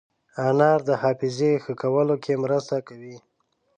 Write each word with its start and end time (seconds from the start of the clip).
انار 0.47 0.79
د 0.89 0.89
حافظې 1.01 1.51
ښه 1.63 1.73
کولو 1.81 2.15
کې 2.23 2.33
مرسته 2.43 2.77
کوي. 2.87 3.17